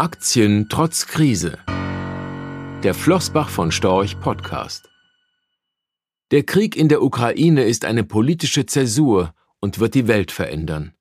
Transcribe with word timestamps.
Aktien 0.00 0.68
trotz 0.68 1.08
Krise. 1.08 1.58
Der 2.84 2.94
Flossbach 2.94 3.48
von 3.48 3.72
Storch 3.72 4.20
Podcast. 4.20 4.88
Der 6.30 6.44
Krieg 6.44 6.76
in 6.76 6.88
der 6.88 7.02
Ukraine 7.02 7.64
ist 7.64 7.84
eine 7.84 8.04
politische 8.04 8.64
Zäsur 8.64 9.34
und 9.58 9.80
wird 9.80 9.94
die 9.94 10.06
Welt 10.06 10.30
verändern. 10.30 10.94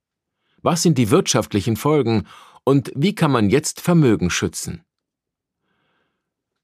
Was 0.63 0.81
sind 0.81 0.97
die 0.97 1.11
wirtschaftlichen 1.11 1.75
Folgen 1.75 2.25
und 2.63 2.91
wie 2.95 3.13
kann 3.13 3.29
man 3.29 3.51
jetzt 3.51 3.81
Vermögen 3.81 4.31
schützen? 4.31 4.83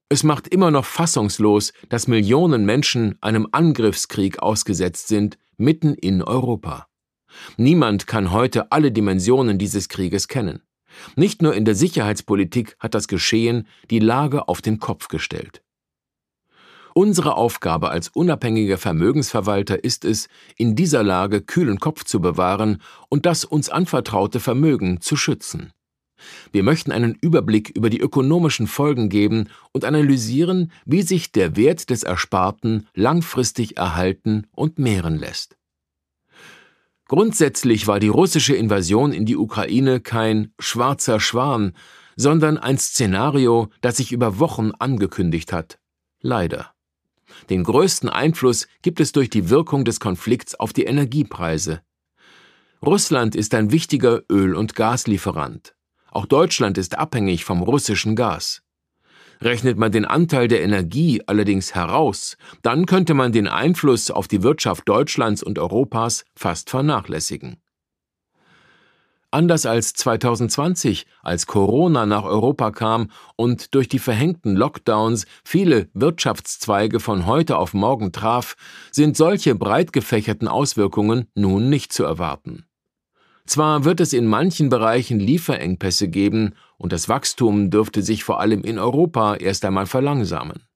Es 0.10 0.24
macht 0.24 0.48
immer 0.48 0.72
noch 0.72 0.86
fassungslos, 0.86 1.72
dass 1.90 2.08
Millionen 2.08 2.66
Menschen 2.66 3.16
einem 3.22 3.48
Angriffskrieg 3.52 4.40
ausgesetzt 4.40 5.08
sind, 5.08 5.38
mitten 5.58 5.94
in 5.94 6.24
Europa. 6.24 6.88
Niemand 7.58 8.08
kann 8.08 8.32
heute 8.32 8.72
alle 8.72 8.92
Dimensionen 8.92 9.60
dieses 9.60 9.88
Krieges 9.88 10.28
kennen. 10.28 10.64
Nicht 11.16 11.42
nur 11.42 11.54
in 11.54 11.66
der 11.66 11.76
Sicherheitspolitik 11.76 12.76
hat 12.80 12.94
das 12.94 13.08
Geschehen 13.08 13.68
die 13.90 14.00
Lage 14.00 14.48
auf 14.48 14.62
den 14.62 14.80
Kopf 14.80 15.08
gestellt. 15.08 15.62
Unsere 16.96 17.36
Aufgabe 17.36 17.90
als 17.90 18.10
unabhängiger 18.10 18.78
Vermögensverwalter 18.78 19.84
ist 19.84 20.06
es, 20.06 20.28
in 20.58 20.76
dieser 20.76 21.02
Lage 21.02 21.42
kühlen 21.42 21.80
Kopf 21.80 22.04
zu 22.04 22.22
bewahren 22.22 22.82
und 23.10 23.26
das 23.26 23.46
uns 23.46 23.70
anvertraute 23.70 24.40
Vermögen 24.40 25.02
zu 25.02 25.16
schützen. 25.16 25.74
Wir 26.52 26.64
möchten 26.64 26.92
einen 26.92 27.18
Überblick 27.20 27.70
über 27.76 27.90
die 27.90 28.00
ökonomischen 28.00 28.68
Folgen 28.68 29.10
geben 29.10 29.50
und 29.72 29.86
analysieren, 29.86 30.72
wie 30.86 31.02
sich 31.02 31.32
der 31.32 31.56
Wert 31.56 31.90
des 31.90 32.04
Ersparten 32.04 32.88
langfristig 32.94 33.78
erhalten 33.78 34.48
und 34.52 34.78
mehren 34.78 35.18
lässt. 35.18 35.58
Grundsätzlich 37.14 37.86
war 37.86 38.00
die 38.00 38.08
russische 38.08 38.56
Invasion 38.56 39.14
in 39.14 39.28
die 39.28 39.38
Ukraine 39.38 40.00
kein 40.00 40.52
schwarzer 40.58 41.20
Schwan, 41.20 41.74
sondern 42.16 42.58
ein 42.58 42.80
Szenario, 42.80 43.70
das 43.82 43.98
sich 43.98 44.12
über 44.12 44.40
Wochen 44.40 44.72
angekündigt 44.80 45.54
hat. 45.54 45.78
Leider. 46.22 46.74
Den 47.52 47.66
größten 47.66 48.10
Einfluss 48.10 48.68
gibt 48.82 49.00
es 49.00 49.12
durch 49.12 49.30
die 49.30 49.52
Wirkung 49.52 49.86
des 49.86 50.00
Konflikts 50.00 50.56
auf 50.56 50.74
die 50.74 50.86
Energiepreise. 50.86 51.84
Russland 52.84 53.36
ist 53.36 53.54
ein 53.54 53.72
wichtiger 53.72 54.24
Öl- 54.28 54.56
und 54.56 54.74
Gaslieferant. 54.74 55.76
Auch 56.10 56.26
Deutschland 56.26 56.80
ist 56.80 56.98
abhängig 56.98 57.46
vom 57.46 57.62
russischen 57.62 58.16
Gas. 58.16 58.64
Rechnet 59.42 59.78
man 59.78 59.92
den 59.92 60.06
Anteil 60.06 60.48
der 60.48 60.62
Energie 60.62 61.22
allerdings 61.26 61.76
heraus, 61.76 62.38
dann 62.62 62.86
könnte 62.86 63.14
man 63.14 63.32
den 63.32 63.48
Einfluss 63.48 64.12
auf 64.12 64.28
die 64.28 64.44
Wirtschaft 64.44 64.88
Deutschlands 64.88 65.44
und 65.44 65.60
Europas 65.60 66.26
fast 66.36 66.70
vernachlässigen. 66.70 67.58
Anders 69.34 69.66
als 69.66 69.94
2020, 69.94 71.08
als 71.24 71.48
Corona 71.48 72.06
nach 72.06 72.24
Europa 72.24 72.70
kam 72.70 73.10
und 73.36 73.74
durch 73.74 73.88
die 73.90 73.98
verhängten 73.98 74.56
Lockdowns 74.56 75.26
viele 75.44 75.90
Wirtschaftszweige 75.96 77.00
von 77.00 77.26
heute 77.26 77.58
auf 77.58 77.74
morgen 77.74 78.12
traf, 78.12 78.56
sind 78.92 79.18
solche 79.18 79.56
breit 79.56 79.92
gefächerten 79.92 80.48
Auswirkungen 80.48 81.32
nun 81.34 81.72
nicht 81.72 81.92
zu 81.94 82.04
erwarten. 82.04 82.68
Zwar 83.48 83.86
wird 83.86 84.02
es 84.02 84.14
in 84.14 84.28
manchen 84.28 84.70
Bereichen 84.70 85.20
Lieferengpässe 85.20 86.10
geben 86.10 86.54
und 86.84 86.92
das 86.92 87.08
Wachstum 87.08 87.70
dürfte 87.70 88.02
sich 88.02 88.26
vor 88.26 88.42
allem 88.42 88.62
in 88.62 88.78
Europa 88.78 89.36
erst 89.36 89.64
einmal 89.64 89.86
verlangsamen. 89.86 90.68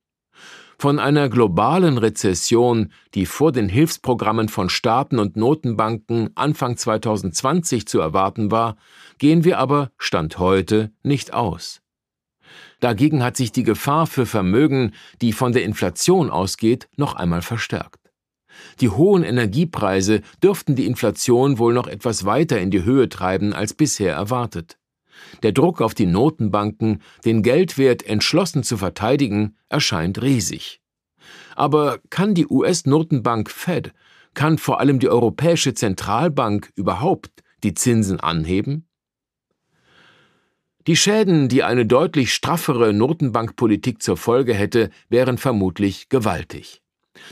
Von 0.80 1.00
einer 1.00 1.28
globalen 1.28 1.98
Rezession, 1.98 2.94
die 3.14 3.26
vor 3.26 3.52
den 3.52 3.68
Hilfsprogrammen 3.68 4.48
von 4.48 4.70
Staaten 4.70 5.20
und 5.20 5.36
Notenbanken 5.36 6.30
Anfang 6.36 6.78
2020 6.78 7.88
zu 7.88 8.00
erwarten 8.00 8.52
war, 8.52 8.78
gehen 9.18 9.44
wir 9.44 9.58
aber 9.60 9.92
Stand 9.98 10.40
heute 10.40 10.94
nicht 11.04 11.34
aus. 11.34 11.82
Dagegen 12.80 13.22
hat 13.22 13.36
sich 13.36 13.52
die 13.52 13.64
Gefahr 13.64 14.08
für 14.08 14.26
Vermögen, 14.26 14.94
die 15.22 15.34
von 15.34 15.52
der 15.52 15.66
Inflation 15.66 16.30
ausgeht, 16.30 16.88
noch 16.96 17.16
einmal 17.16 17.42
verstärkt. 17.42 18.14
Die 18.80 18.90
hohen 18.90 19.24
Energiepreise 19.24 20.22
dürften 20.42 20.78
die 20.78 20.86
Inflation 20.86 21.60
wohl 21.60 21.74
noch 21.74 21.88
etwas 21.88 22.24
weiter 22.24 22.62
in 22.62 22.72
die 22.72 22.86
Höhe 22.86 23.10
treiben 23.10 23.52
als 23.52 23.74
bisher 23.74 24.14
erwartet. 24.14 24.78
Der 25.44 25.52
Druck 25.52 25.82
auf 25.82 25.94
die 25.94 26.06
Notenbanken, 26.06 27.02
den 27.26 27.44
Geldwert 27.44 28.04
entschlossen 28.04 28.64
zu 28.64 28.78
verteidigen, 28.78 29.56
erscheint 29.70 30.22
riesig. 30.22 30.82
Aber 31.56 32.00
kann 32.10 32.34
die 32.34 32.48
US-Notenbank 32.48 33.50
Fed, 33.50 33.94
kann 34.34 34.58
vor 34.58 34.80
allem 34.80 35.00
die 35.00 35.10
Europäische 35.10 35.74
Zentralbank 35.74 36.72
überhaupt 36.76 37.44
die 37.64 37.74
Zinsen 37.74 38.20
anheben? 38.20 38.88
Die 40.88 40.96
Schäden, 40.96 41.50
die 41.50 41.64
eine 41.64 41.86
deutlich 41.86 42.34
straffere 42.34 42.94
Notenbankpolitik 42.94 44.02
zur 44.02 44.16
Folge 44.16 44.54
hätte, 44.54 44.90
wären 45.10 45.38
vermutlich 45.38 46.08
gewaltig. 46.08 46.82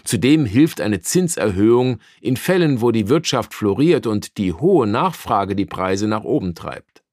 Zudem 0.04 0.46
hilft 0.46 0.82
eine 0.82 1.00
Zinserhöhung 1.00 2.00
in 2.20 2.36
Fällen, 2.36 2.82
wo 2.82 2.92
die 2.92 3.08
Wirtschaft 3.08 3.54
floriert 3.54 4.08
und 4.08 4.38
die 4.38 4.52
hohe 4.52 4.88
Nachfrage 4.88 5.56
die 5.56 5.66
Preise 5.66 6.08
nach 6.08 6.26
oben 6.26 6.54
treibt. 6.54 7.05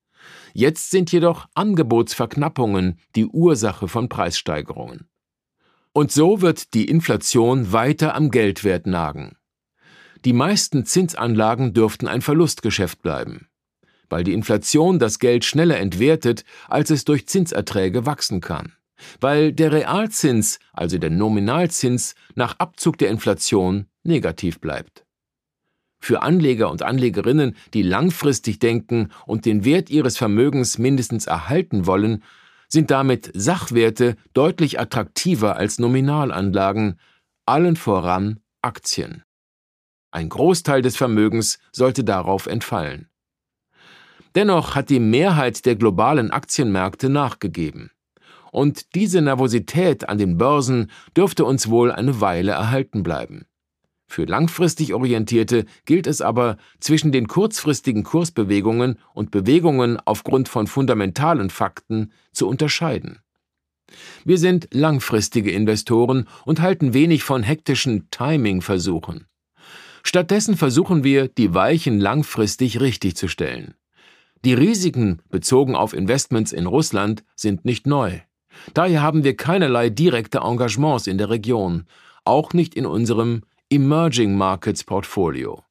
Jetzt 0.53 0.91
sind 0.91 1.13
jedoch 1.13 1.47
Angebotsverknappungen 1.55 2.99
die 3.17 3.27
Ursache 3.27 3.89
von 3.89 4.09
Preissteigerungen. 4.09 5.09
Und 5.93 6.11
so 6.11 6.41
wird 6.41 6.75
die 6.75 6.87
Inflation 6.87 7.73
weiter 7.73 8.15
am 8.15 8.31
Geldwert 8.31 8.87
nagen. 8.87 9.37
Die 10.25 10.33
meisten 10.33 10.85
Zinsanlagen 10.85 11.75
dürften 11.75 12.09
ein 12.09 12.23
Verlustgeschäft 12.23 13.03
bleiben, 13.03 13.49
weil 14.09 14.25
die 14.25 14.33
Inflation 14.33 14.99
das 14.99 15.19
Geld 15.19 15.45
schneller 15.45 15.79
entwertet, 15.79 16.45
als 16.69 16.91
es 16.91 17.05
durch 17.05 17.27
Zinserträge 17.27 18.07
wachsen 18.07 18.41
kann 18.41 18.73
weil 19.21 19.53
der 19.53 19.73
Realzins, 19.73 20.59
also 20.73 20.99
der 20.99 21.11
Nominalzins, 21.11 22.15
nach 22.34 22.59
Abzug 22.59 22.99
der 22.99 23.11
Inflation 23.11 23.87
negativ 24.03 24.61
bleibt. 24.61 25.02
Für 26.03 26.23
Anleger 26.23 26.71
und 26.71 26.83
Anlegerinnen, 26.83 27.57
die 27.73 27.83
langfristig 27.83 28.59
denken 28.59 29.11
und 29.25 29.47
den 29.47 29.65
Wert 29.65 29.89
ihres 29.89 30.19
Vermögens 30.19 30.77
mindestens 30.77 31.27
erhalten 31.27 31.87
wollen, 31.87 32.25
sind 32.69 32.91
damit 32.91 33.31
Sachwerte 33.35 34.17
deutlich 34.35 34.81
attraktiver 34.81 35.57
als 35.57 35.79
Nominalanlagen, 35.79 36.99
allen 37.47 37.77
voran 37.77 38.41
Aktien. 38.63 39.23
Ein 40.11 40.29
Großteil 40.29 40.83
des 40.83 40.97
Vermögens 40.97 41.61
sollte 41.71 42.03
darauf 42.03 42.47
entfallen. 42.47 43.09
Dennoch 44.34 44.75
hat 44.75 44.91
die 44.91 45.01
Mehrheit 45.01 45.65
der 45.67 45.77
globalen 45.77 46.33
Aktienmärkte 46.33 47.11
nachgegeben 47.11 47.93
und 48.53 48.95
diese 48.95 49.21
Nervosität 49.23 50.09
an 50.09 50.19
den 50.19 50.37
Börsen 50.37 50.91
dürfte 51.17 51.45
uns 51.45 51.69
wohl 51.71 51.91
eine 51.91 52.21
Weile 52.21 52.53
erhalten 52.53 53.03
bleiben. 53.03 53.47
Für 54.12 54.27
langfristig 54.27 54.93
Orientierte 54.93 55.65
gilt 55.87 56.06
es 56.06 56.21
aber, 56.21 56.59
zwischen 56.81 57.12
den 57.12 57.28
kurzfristigen 57.28 58.03
Kursbewegungen 58.03 58.99
und 59.15 59.31
Bewegungen 59.31 59.99
aufgrund 60.05 60.50
von 60.50 60.67
fundamentalen 60.67 61.49
Fakten 61.49 62.12
zu 62.31 62.47
unterscheiden. 62.47 63.21
Wir 64.27 64.37
sind 64.37 64.69
langfristige 64.71 65.51
Investoren 65.51 66.28
und 66.45 66.61
halten 66.61 66.93
wenig 66.93 67.25
von 67.25 67.43
hektischen 67.43 68.11
Timing-Versuchen. 68.11 69.28
Stattdessen 70.03 70.59
versuchen 70.59 71.05
wir, 71.05 71.28
die 71.28 71.55
Weichen 71.55 71.99
langfristig 71.99 72.83
richtig 72.83 73.17
zu 73.17 73.28
stellen. 73.28 73.72
Die 74.45 74.53
Risiken 74.53 75.22
bezogen 75.31 75.75
auf 75.75 75.95
Investments 75.95 76.53
in 76.53 76.67
Russland 76.67 77.25
sind 77.34 77.65
nicht 77.65 77.87
neu. 77.87 78.21
Daher 78.75 79.01
haben 79.01 79.25
wir 79.25 79.39
keinerlei 79.39 79.89
direkte 79.89 80.41
Engagements 80.41 81.06
in 81.06 81.17
der 81.17 81.31
Region, 81.31 81.87
auch 82.27 82.53
nicht 82.53 82.75
in 82.75 82.84
unserem 82.84 83.41
Emerging 83.72 84.37
Markets 84.37 84.84
Portfolio. 84.84 85.65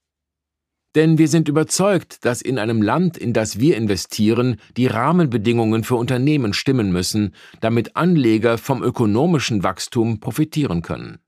Denn 0.95 1.19
wir 1.19 1.27
sind 1.27 1.47
überzeugt, 1.47 2.25
dass 2.25 2.41
in 2.41 2.57
einem 2.57 2.81
Land, 2.81 3.15
in 3.15 3.31
das 3.31 3.59
wir 3.59 3.77
investieren, 3.77 4.55
die 4.75 4.87
Rahmenbedingungen 4.87 5.83
für 5.83 5.97
Unternehmen 5.97 6.53
stimmen 6.53 6.91
müssen, 6.91 7.35
damit 7.59 7.95
Anleger 7.95 8.57
vom 8.57 8.81
ökonomischen 8.81 9.61
Wachstum 9.61 10.19
profitieren 10.19 10.81
können. 10.81 11.19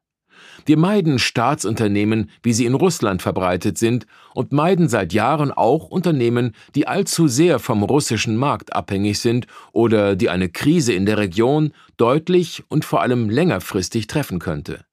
Wir 0.66 0.80
meiden 0.80 1.20
Staatsunternehmen, 1.20 2.32
wie 2.42 2.54
sie 2.54 2.66
in 2.66 2.74
Russland 2.74 3.22
verbreitet 3.22 3.78
sind, 3.78 4.08
und 4.34 4.52
meiden 4.52 4.90
seit 4.90 5.14
Jahren 5.14 5.52
auch 5.52 5.90
Unternehmen, 5.90 6.56
die 6.74 6.88
allzu 6.88 7.28
sehr 7.28 7.60
vom 7.60 7.84
russischen 7.84 8.36
Markt 8.36 8.74
abhängig 8.74 9.20
sind 9.20 9.46
oder 9.74 10.16
die 10.16 10.32
eine 10.32 10.50
Krise 10.50 10.94
in 10.94 11.06
der 11.06 11.20
Region 11.20 11.72
deutlich 11.98 12.64
und 12.68 12.84
vor 12.84 13.04
allem 13.04 13.30
längerfristig 13.30 14.08
treffen 14.08 14.40
könnte. 14.40 14.86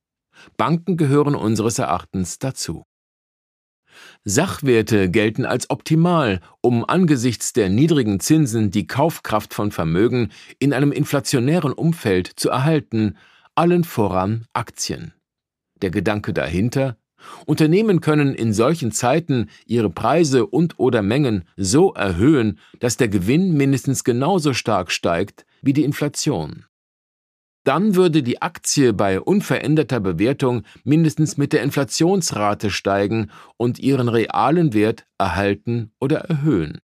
Banken 0.57 0.97
gehören 0.97 1.35
unseres 1.35 1.79
Erachtens 1.79 2.39
dazu. 2.39 2.85
Sachwerte 4.25 5.11
gelten 5.11 5.45
als 5.45 5.71
optimal, 5.71 6.41
um 6.61 6.85
angesichts 6.85 7.53
der 7.53 7.69
niedrigen 7.69 8.21
Zinsen 8.21 8.71
die 8.71 8.87
Kaufkraft 8.87 9.55
von 9.55 9.73
Vermögen 9.73 10.31
in 10.59 10.73
einem 10.73 10.93
inflationären 10.93 11.73
Umfeld 11.73 12.31
zu 12.37 12.51
erhalten, 12.51 13.17
allen 13.55 13.85
voran 13.85 14.47
Aktien. 14.53 15.13
Der 15.83 15.91
Gedanke 15.91 16.33
dahinter, 16.33 16.97
Unternehmen 17.47 18.01
können 18.01 18.35
in 18.35 18.53
solchen 18.53 18.93
Zeiten 18.93 19.51
ihre 19.67 19.91
Preise 19.91 20.47
und 20.47 20.79
oder 20.79 21.03
Mengen 21.03 21.45
so 21.57 21.93
erhöhen, 21.93 22.59
dass 22.79 22.97
der 22.97 23.09
Gewinn 23.09 23.55
mindestens 23.57 24.05
genauso 24.05 24.55
stark 24.55 24.91
steigt 24.91 25.45
wie 25.63 25.73
die 25.73 25.85
Inflation. 25.85 26.65
Dann 27.65 27.95
würde 27.95 28.23
die 28.23 28.41
Aktie 28.41 28.93
bei 28.95 29.21
unveränderter 29.21 30.01
Bewertung 30.01 30.63
mindestens 30.85 31.37
mit 31.37 31.53
der 31.53 31.63
Inflationsrate 31.63 32.71
steigen 32.71 33.31
und 33.57 33.79
ihren 33.79 34.09
realen 34.09 34.73
Wert 34.73 35.07
erhalten 35.19 35.93
oder 36.01 36.21
erhöhen. 36.21 36.81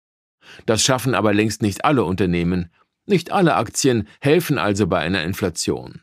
Das 0.64 0.82
schaffen 0.82 1.14
aber 1.14 1.34
längst 1.34 1.62
nicht 1.62 1.84
alle 1.84 2.04
Unternehmen. 2.04 2.70
Nicht 3.04 3.32
alle 3.32 3.56
Aktien 3.56 4.08
helfen 4.20 4.58
also 4.58 4.86
bei 4.86 4.98
einer 5.00 5.22
Inflation. 5.24 6.00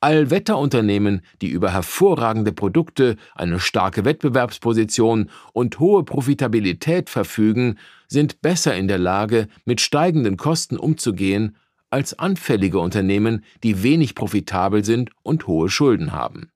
Allwetterunternehmen, 0.00 1.20
die 1.42 1.48
über 1.48 1.72
hervorragende 1.72 2.52
Produkte, 2.52 3.16
eine 3.36 3.60
starke 3.60 4.04
Wettbewerbsposition 4.04 5.30
und 5.52 5.78
hohe 5.78 6.04
Profitabilität 6.04 7.08
verfügen, 7.08 7.78
sind 8.08 8.40
besser 8.40 8.74
in 8.74 8.88
der 8.88 8.98
Lage, 8.98 9.46
mit 9.64 9.80
steigenden 9.80 10.36
Kosten 10.36 10.76
umzugehen 10.76 11.56
als 11.92 12.18
anfällige 12.18 12.78
Unternehmen, 12.78 13.44
die 13.62 13.82
wenig 13.82 14.14
profitabel 14.14 14.84
sind 14.84 15.10
und 15.22 15.46
hohe 15.46 15.68
Schulden 15.68 16.12
haben. 16.12 16.50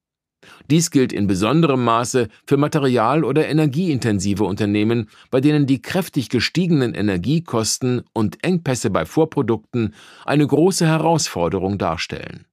Dies 0.70 0.90
gilt 0.90 1.12
in 1.12 1.26
besonderem 1.26 1.84
Maße 1.84 2.28
für 2.46 2.56
material- 2.56 3.24
oder 3.24 3.48
energieintensive 3.48 4.44
Unternehmen, 4.44 5.08
bei 5.30 5.40
denen 5.40 5.66
die 5.66 5.82
kräftig 5.82 6.28
gestiegenen 6.28 6.94
Energiekosten 6.94 8.02
und 8.12 8.42
Engpässe 8.44 8.90
bei 8.90 9.04
Vorprodukten 9.04 9.94
eine 10.24 10.46
große 10.46 10.86
Herausforderung 10.86 11.78
darstellen. 11.78 12.46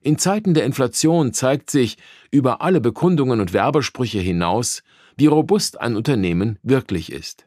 In 0.00 0.18
Zeiten 0.18 0.54
der 0.54 0.64
Inflation 0.64 1.32
zeigt 1.32 1.70
sich 1.70 1.98
über 2.30 2.62
alle 2.62 2.80
Bekundungen 2.80 3.40
und 3.40 3.52
Werbesprüche 3.52 4.20
hinaus, 4.20 4.82
wie 5.16 5.26
robust 5.26 5.80
ein 5.80 5.96
Unternehmen 5.96 6.58
wirklich 6.62 7.10
ist. 7.10 7.46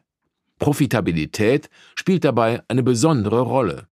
Profitabilität 0.58 1.70
spielt 1.94 2.24
dabei 2.24 2.62
eine 2.68 2.82
besondere 2.82 3.40
Rolle. 3.40 3.88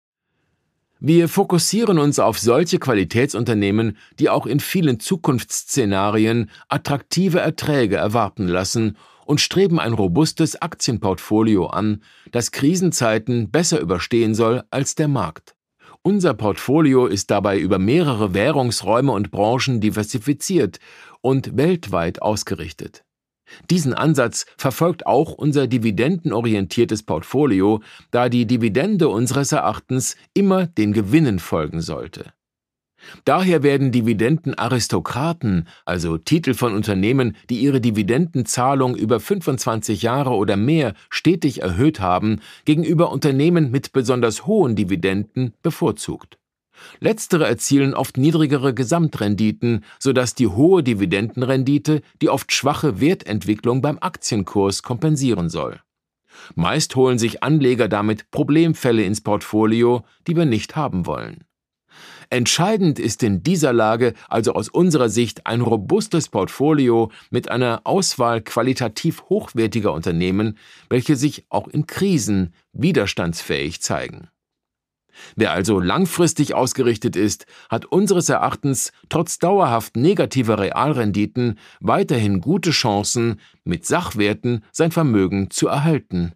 Wir 1.01 1.29
fokussieren 1.29 1.97
uns 1.97 2.19
auf 2.19 2.37
solche 2.39 2.77
Qualitätsunternehmen, 2.77 3.95
die 4.19 4.29
auch 4.29 4.45
in 4.45 4.59
vielen 4.59 4.99
Zukunftsszenarien 4.99 6.49
attraktive 6.67 7.39
Erträge 7.39 7.95
erwarten 7.95 8.49
lassen 8.49 8.97
und 9.25 9.39
streben 9.39 9.79
ein 9.79 9.93
robustes 9.93 10.61
Aktienportfolio 10.61 11.67
an, 11.67 12.03
das 12.33 12.51
Krisenzeiten 12.51 13.49
besser 13.49 13.79
überstehen 13.79 14.35
soll 14.35 14.63
als 14.71 14.95
der 14.95 15.07
Markt. 15.07 15.55
Unser 16.01 16.33
Portfolio 16.33 17.05
ist 17.05 17.31
dabei 17.31 17.59
über 17.59 17.79
mehrere 17.79 18.33
Währungsräume 18.33 19.13
und 19.13 19.31
Branchen 19.31 19.79
diversifiziert 19.79 20.79
und 21.21 21.55
weltweit 21.55 22.21
ausgerichtet. 22.21 23.05
Diesen 23.69 23.93
Ansatz 23.93 24.45
verfolgt 24.57 25.05
auch 25.05 25.33
unser 25.33 25.67
dividendenorientiertes 25.67 27.03
Portfolio, 27.03 27.81
da 28.11 28.29
die 28.29 28.45
Dividende 28.45 29.09
unseres 29.09 29.51
Erachtens 29.51 30.15
immer 30.33 30.67
den 30.67 30.93
Gewinnen 30.93 31.39
folgen 31.39 31.81
sollte. 31.81 32.33
Daher 33.25 33.63
werden 33.63 33.91
Dividendenaristokraten, 33.91 35.67
also 35.85 36.17
Titel 36.17 36.53
von 36.53 36.73
Unternehmen, 36.73 37.35
die 37.49 37.59
ihre 37.59 37.81
Dividendenzahlung 37.81 38.95
über 38.95 39.19
25 39.19 40.01
Jahre 40.01 40.31
oder 40.31 40.57
mehr 40.57 40.93
stetig 41.09 41.61
erhöht 41.61 41.99
haben, 41.99 42.41
gegenüber 42.65 43.11
Unternehmen 43.11 43.71
mit 43.71 43.93
besonders 43.93 44.45
hohen 44.45 44.75
Dividenden 44.75 45.53
bevorzugt. 45.61 46.38
Letztere 46.99 47.47
erzielen 47.47 47.93
oft 47.93 48.17
niedrigere 48.17 48.73
Gesamtrenditen, 48.73 49.83
sodass 49.99 50.35
die 50.35 50.47
hohe 50.47 50.83
Dividendenrendite 50.83 52.01
die 52.21 52.29
oft 52.29 52.51
schwache 52.51 52.99
Wertentwicklung 52.99 53.81
beim 53.81 53.97
Aktienkurs 53.99 54.83
kompensieren 54.83 55.49
soll. 55.49 55.79
Meist 56.55 56.95
holen 56.95 57.19
sich 57.19 57.43
Anleger 57.43 57.87
damit 57.87 58.31
Problemfälle 58.31 59.03
ins 59.03 59.21
Portfolio, 59.21 60.03
die 60.27 60.35
wir 60.35 60.45
nicht 60.45 60.75
haben 60.75 61.05
wollen. 61.05 61.43
Entscheidend 62.31 62.99
ist 62.99 63.23
in 63.23 63.41
dieser 63.41 63.73
Lage 63.73 64.13
also 64.27 64.53
aus 64.53 64.69
unserer 64.69 65.09
Sicht 65.09 65.47
ein 65.47 65.61
robustes 65.61 66.29
Portfolio 66.29 67.11
mit 67.31 67.49
einer 67.49 67.81
Auswahl 67.85 68.41
qualitativ 68.41 69.23
hochwertiger 69.29 69.91
Unternehmen, 69.91 70.57
welche 70.89 71.15
sich 71.15 71.45
auch 71.49 71.67
in 71.67 71.87
Krisen 71.87 72.53
widerstandsfähig 72.71 73.81
zeigen. 73.81 74.29
Wer 75.35 75.51
also 75.51 75.79
langfristig 75.79 76.53
ausgerichtet 76.53 77.15
ist, 77.15 77.45
hat 77.69 77.85
unseres 77.85 78.29
Erachtens 78.29 78.91
trotz 79.09 79.39
dauerhaft 79.39 79.95
negativer 79.95 80.59
Realrenditen 80.59 81.57
weiterhin 81.79 82.41
gute 82.41 82.71
Chancen, 82.71 83.39
mit 83.63 83.85
Sachwerten 83.85 84.63
sein 84.71 84.91
Vermögen 84.91 85.49
zu 85.49 85.67
erhalten. 85.67 86.33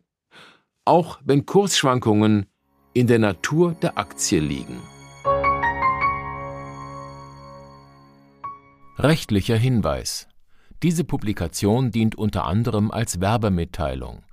Auch 0.85 1.19
wenn 1.23 1.45
Kursschwankungen 1.45 2.45
in 2.93 3.07
der 3.07 3.19
Natur 3.19 3.75
der 3.81 3.97
Aktie 3.97 4.39
liegen. 4.39 4.81
Rechtlicher 8.97 9.57
Hinweis. 9.57 10.27
Diese 10.83 11.03
Publikation 11.03 11.91
dient 11.91 12.15
unter 12.15 12.45
anderem 12.45 12.91
als 12.91 13.19
Werbemitteilung. 13.19 14.21